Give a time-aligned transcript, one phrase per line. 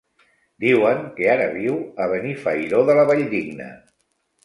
[0.65, 3.73] Diuen que ara viu a Benifairó de la Valldigna.